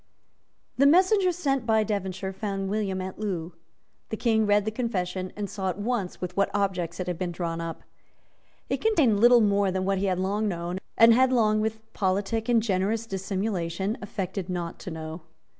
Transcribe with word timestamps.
The 0.79 0.87
messenger 0.87 1.31
sent 1.31 1.67
by 1.67 1.83
Devonshire 1.83 2.33
found 2.33 2.71
William 2.71 3.01
at 3.01 3.19
Loo. 3.19 3.53
The 4.09 4.17
King 4.17 4.47
read 4.47 4.65
the 4.65 4.71
confession, 4.71 5.31
and 5.35 5.47
saw 5.47 5.69
at 5.69 5.77
once 5.77 6.19
with 6.19 6.35
what 6.35 6.49
objects 6.55 6.99
it 6.99 7.05
had 7.05 7.19
been 7.19 7.31
drawn 7.31 7.61
up. 7.61 7.83
It 8.67 8.81
contained 8.81 9.19
little 9.19 9.41
more 9.41 9.69
than 9.69 9.85
what 9.85 9.99
he 9.99 10.05
had 10.05 10.17
long 10.17 10.47
known, 10.47 10.79
and 10.97 11.13
had 11.13 11.31
long, 11.31 11.61
with 11.61 11.81
politic 11.93 12.49
and 12.49 12.63
generous 12.63 13.05
dissimulation, 13.05 13.95
affected 14.01 14.49
not 14.49 14.79
to 14.79 14.89
know. 14.89 15.21